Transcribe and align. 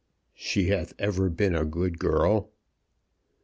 She 0.33 0.69
hath 0.69 0.95
ever 0.97 1.29
been 1.29 1.53
a 1.55 1.63
good 1.63 1.99
girl." 1.99 2.49